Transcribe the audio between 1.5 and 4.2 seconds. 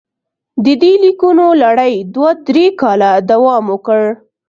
لړۍ دوه درې کاله دوام وکړ.